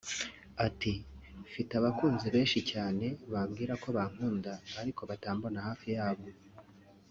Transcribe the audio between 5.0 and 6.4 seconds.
batambona hafi yabo